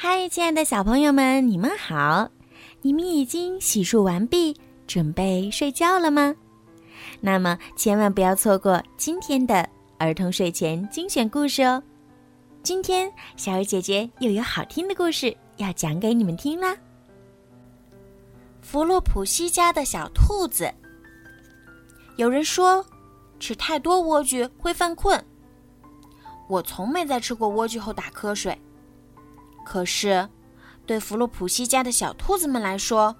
[0.00, 2.30] 嗨，亲爱的小朋友们，你们好！
[2.82, 6.32] 你们已经洗漱完毕，准备睡觉了吗？
[7.20, 11.82] 那么千万不要错过今天的儿童睡前精选故事哦！
[12.62, 16.76] 今天小鱼姐姐又有好听的故事要讲给你们听啦。
[18.62, 20.72] 弗洛普西家的小兔子。
[22.14, 22.86] 有人说，
[23.40, 25.20] 吃太多莴苣会犯困。
[26.46, 28.56] 我从没在吃过莴苣后打瞌睡。
[29.68, 30.26] 可是，
[30.86, 33.14] 对弗洛普西家的小兔子们来说，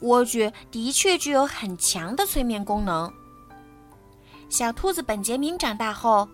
[0.00, 3.12] 莴苣的确具有很强的催眠功能。
[4.48, 6.26] 小兔子本杰明长大后，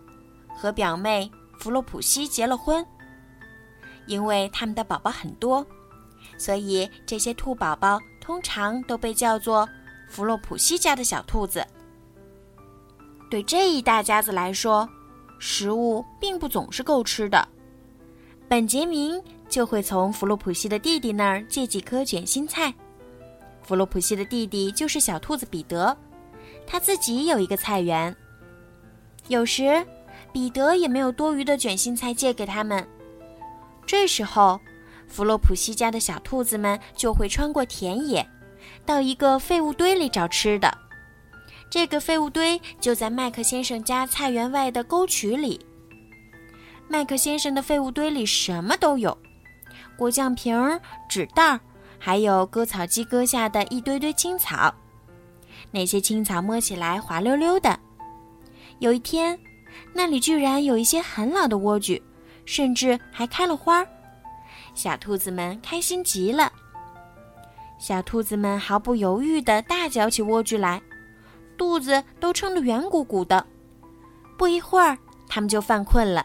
[0.57, 1.29] 和表妹
[1.59, 2.87] 弗洛普西结了婚。
[4.07, 5.67] 因为他们的宝宝很多，
[6.39, 9.69] 所以这些兔宝宝通常都被叫做
[10.09, 11.67] 弗洛普西家的小兔子。
[13.29, 14.89] 对这一大家子来说，
[15.41, 17.49] 食物并不总是够吃的。
[18.49, 22.73] 本杰明就会从弗洛普西的弟弟那儿借几颗卷心菜。
[23.63, 25.97] 弗洛普西的弟弟就是小兔子彼得，
[26.67, 28.15] 他自己有一个菜园。
[29.29, 29.85] 有时，
[30.33, 32.87] 彼得也没有多余的卷心菜借给他们。
[33.87, 34.61] 这时候，
[35.09, 38.27] 弗洛普西家的小兔子们就会穿过田野，
[38.85, 40.77] 到一个废物堆里找吃的。
[41.71, 45.59] 这个废物堆就在麦克先生家菜园外的沟渠里。
[46.89, 49.17] 麦克先生的废物堆里什么都有：
[49.97, 51.59] 果酱瓶、纸袋，
[51.99, 54.73] 还有割草机割下的一堆堆青草。
[55.71, 57.79] 那些青草摸起来滑溜溜的。
[58.79, 59.39] 有一天，
[59.93, 62.01] 那里居然有一些很老的莴苣，
[62.45, 63.85] 甚至还开了花。
[64.75, 66.53] 小兔子们开心极了。
[67.79, 70.81] 小兔子们毫不犹豫地大嚼起莴苣来，
[71.57, 73.45] 肚子都撑得圆鼓鼓的。
[74.37, 74.97] 不一会儿，
[75.29, 76.25] 它们就犯困了。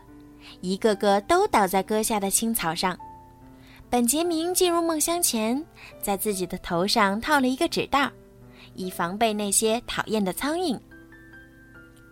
[0.61, 2.97] 一个个都倒在割下的青草上。
[3.89, 5.65] 本杰明进入梦乡前，
[6.01, 8.11] 在自己的头上套了一个纸袋，
[8.75, 10.79] 以防备那些讨厌的苍蝇。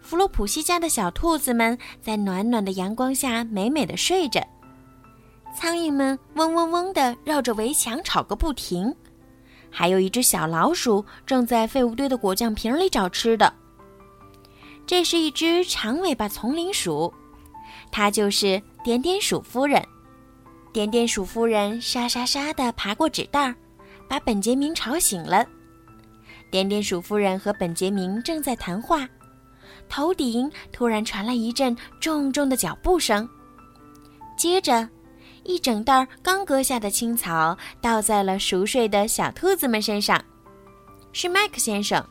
[0.01, 4.41] 弗洛普西家的小兔子们在暖暖的阳光下美美的睡着，
[5.53, 8.95] 苍蝇们嗡嗡嗡地绕着围墙吵个不停，
[9.69, 13.53] 还有一只小老鼠正在废物堆的果酱瓶里找吃的。
[14.85, 17.13] 这是一只长尾巴丛林鼠。
[17.91, 19.83] 她就是点点鼠夫人。
[20.73, 23.55] 点点鼠夫人沙沙沙地爬过纸袋儿，
[24.07, 25.45] 把本杰明吵醒了。
[26.51, 29.07] 点点鼠夫人和本杰明正在谈话，
[29.89, 33.27] 头顶突然传来一阵重重的脚步声，
[34.37, 34.87] 接着，
[35.43, 40.23] 一整袋刚割下的青草倒在了熟睡的小兔子们身上。
[41.11, 42.05] 是麦克先生。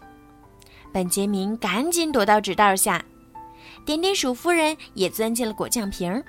[0.93, 3.01] 本杰明赶紧躲到纸袋下。
[3.87, 6.23] 点点鼠夫人也钻进了果酱瓶。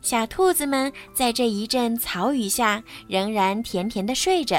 [0.00, 4.58] 小兔子们在这一阵草雨下仍然甜甜的睡着。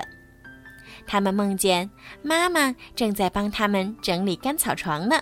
[1.08, 1.90] 他们梦见
[2.22, 5.20] 妈妈正在帮他们整理干草床呢。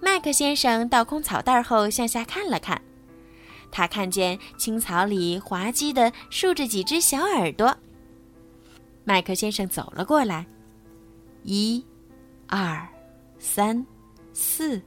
[0.00, 2.80] 麦克先生倒空草袋后向下看了看，
[3.72, 7.76] 他看见青草里滑稽地竖着几只小耳朵。
[9.04, 10.46] 麦克先生走了过来，
[11.42, 11.84] 一、
[12.46, 12.86] 二、
[13.38, 13.84] 三、
[14.32, 14.80] 四。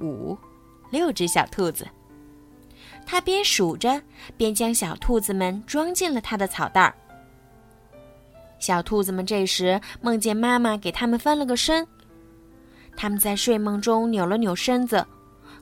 [0.00, 0.36] 五，
[0.90, 1.86] 六只小兔子。
[3.06, 4.00] 他边数着，
[4.36, 6.94] 边将小兔子们装进了他的草袋儿。
[8.58, 11.86] 小兔子们这时梦见妈妈给他们翻了个身，
[12.96, 15.06] 他们在睡梦中扭了扭身子，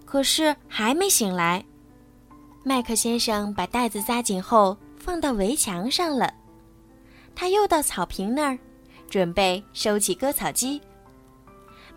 [0.04, 1.64] 可是还没醒来。
[2.62, 6.32] 麦克先生把袋子扎紧后放到围墙上了，
[7.34, 8.56] 他又到草坪那儿，
[9.10, 10.80] 准备收起割草机。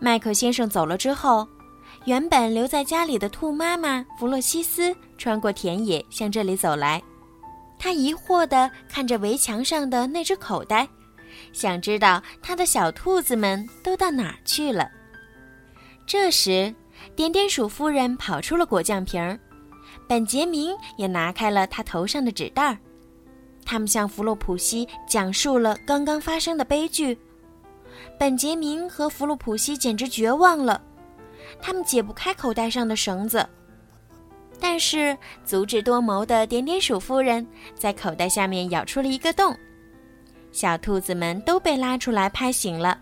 [0.00, 1.46] 麦克先生走了之后。
[2.06, 7.02] 原本留在家里的兔妈妈弗洛西斯穿过田野向这里走来，
[7.80, 10.88] 她疑惑地看着围墙上的那只口袋，
[11.52, 14.88] 想知道她的小兔子们都到哪儿去了。
[16.06, 16.72] 这时，
[17.16, 19.36] 点点鼠夫人跑出了果酱瓶儿，
[20.06, 22.78] 本杰明也拿开了他头上的纸袋儿，
[23.64, 27.18] 他们向弗洛普西讲述了刚刚发生的悲剧。
[28.16, 30.80] 本杰明和弗洛普西简直绝望了。
[31.60, 33.46] 他们解不开口袋上的绳子，
[34.60, 39.56] 但是足智多谋的点点鼠夫人在口袋下面咬出了一个洞，
[40.52, 42.98] 小兔子们都被拉出来拍醒了。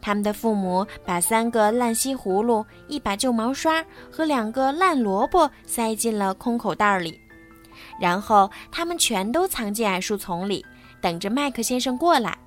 [0.00, 7.20] 他们的父母把三个烂西葫芦、一把旧毛刷和两个烂萝卜塞进了空口袋里，
[8.00, 10.64] 然后他们全都藏进矮树丛里，
[11.00, 12.38] 等着麦克先生过来。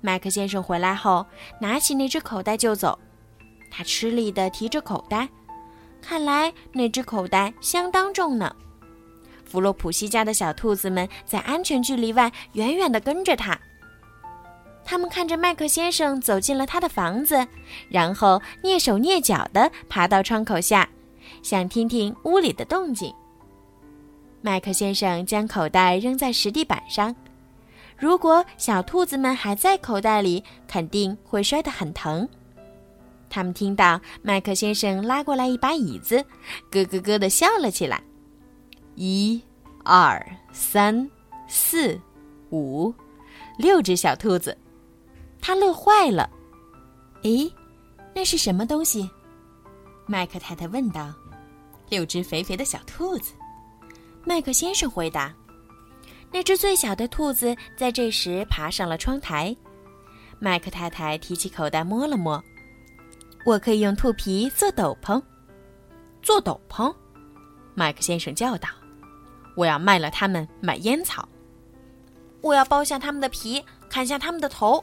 [0.00, 1.24] 麦克先生回来后，
[1.60, 2.98] 拿起那只口袋就走。
[3.70, 5.28] 他吃力地提着口袋，
[6.02, 8.54] 看来那只口袋相当重呢。
[9.44, 13.58] 弗洛普西家的小兔子们在安全距离外远远地跟着他。
[14.84, 17.46] 他们看着麦克先生走进了他的房子，
[17.88, 20.88] 然后蹑手蹑脚地爬到窗口下，
[21.42, 23.12] 想听听屋里的动静。
[24.40, 27.14] 麦克先生将口袋扔在石地板上，
[27.96, 32.28] 如果小兔子们还在口袋里，肯定会摔得很疼。
[33.30, 36.22] 他们听到麦克先生拉过来一把椅子，
[36.70, 38.02] 咯咯咯地笑了起来。
[38.96, 39.40] 一、
[39.84, 40.20] 二、
[40.52, 41.08] 三、
[41.48, 41.98] 四、
[42.50, 42.92] 五，
[43.56, 44.58] 六只小兔子，
[45.40, 46.28] 他乐坏了。
[47.22, 47.50] 咦，
[48.14, 49.08] 那是什么东西？
[50.06, 51.14] 麦克太太问道。
[51.88, 53.32] 六只肥肥的小兔子。
[54.24, 55.32] 麦克先生回答。
[56.32, 59.56] 那只最小的兔子在这时爬上了窗台。
[60.38, 62.42] 麦克太太提起口袋摸了摸。
[63.44, 65.20] 我可以用兔皮做斗篷。
[66.22, 66.94] 做斗篷，
[67.74, 68.68] 麦克先生叫道。
[69.56, 71.28] 我要卖了它们买烟草。
[72.40, 74.82] 我要剥下它们的皮，砍下它们的头。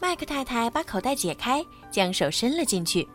[0.00, 3.06] 麦克太太把口袋解开，将手伸了进去。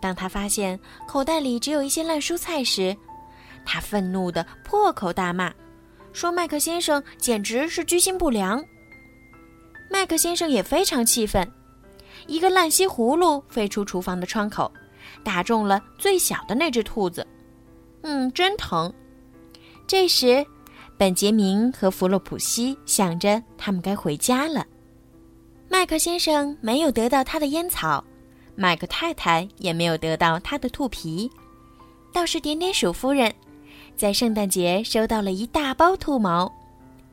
[0.00, 2.96] 当他发现口袋里只有一些烂蔬菜时，
[3.64, 5.52] 他愤怒的破口大骂，
[6.12, 8.62] 说：“麦克先生简直是居心不良。”
[9.90, 11.50] 麦克先生也非常气愤。
[12.26, 14.70] 一个烂西葫芦飞出厨房的窗口，
[15.22, 17.26] 打中了最小的那只兔子。
[18.02, 18.92] 嗯，真疼。
[19.86, 20.44] 这时，
[20.96, 24.66] 本杰明和弗洛普西想着他们该回家了。
[25.68, 28.02] 麦克先生没有得到他的烟草，
[28.54, 31.30] 麦克太太也没有得到他的兔皮，
[32.12, 33.32] 倒是点点鼠夫人，
[33.96, 36.50] 在圣诞节收到了一大包兔毛，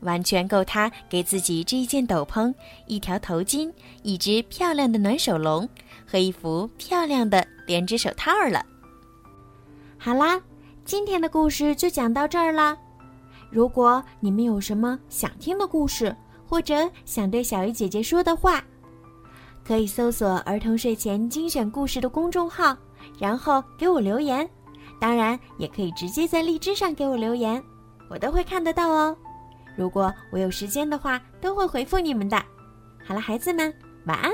[0.05, 2.53] 完全够他给自己织一件斗篷、
[2.87, 3.69] 一条头巾、
[4.03, 5.67] 一只漂亮的暖手笼
[6.07, 8.65] 和一副漂亮的连指手套了。
[9.97, 10.41] 好啦。
[10.87, 12.77] 今天的故事就讲到这儿了。
[13.49, 16.15] 如果你们有什么想听的故事，
[16.47, 18.63] 或者想对小鱼姐姐说的话，
[19.65, 22.77] 可以搜索“儿童睡前精选故事”的公众号，
[23.17, 24.47] 然后给我留言。
[25.01, 27.59] 当然，也可以直接在荔枝上给我留言，
[28.07, 29.17] 我都会看得到哦。
[29.75, 32.37] 如果我有时间的话，都会回复你们的。
[33.05, 33.73] 好了，孩子们，
[34.05, 34.31] 晚安。